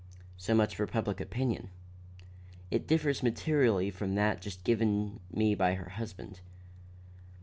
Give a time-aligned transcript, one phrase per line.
[0.35, 1.69] So much for public opinion.
[2.71, 6.39] It differs materially from that just given me by her husband.